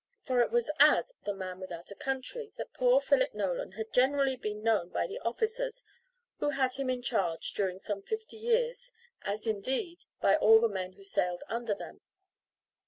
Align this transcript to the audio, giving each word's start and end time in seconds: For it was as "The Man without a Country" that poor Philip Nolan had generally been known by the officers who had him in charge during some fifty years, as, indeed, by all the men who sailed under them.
For 0.23 0.39
it 0.39 0.49
was 0.49 0.71
as 0.79 1.13
"The 1.25 1.33
Man 1.35 1.59
without 1.59 1.91
a 1.91 1.95
Country" 1.95 2.51
that 2.57 2.73
poor 2.73 2.99
Philip 3.01 3.35
Nolan 3.35 3.73
had 3.73 3.93
generally 3.93 4.35
been 4.35 4.63
known 4.63 4.89
by 4.89 5.05
the 5.05 5.19
officers 5.19 5.83
who 6.39 6.49
had 6.49 6.73
him 6.73 6.89
in 6.89 7.03
charge 7.03 7.53
during 7.53 7.77
some 7.77 8.01
fifty 8.01 8.37
years, 8.37 8.93
as, 9.21 9.45
indeed, 9.45 10.05
by 10.19 10.35
all 10.37 10.59
the 10.59 10.67
men 10.69 10.93
who 10.93 11.03
sailed 11.03 11.43
under 11.49 11.75
them. 11.75 12.01